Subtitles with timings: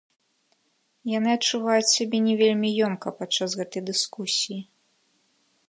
[1.17, 4.59] Яны адчуваюць сябе не вельмі ёмка падчас гэтай дыскусіі.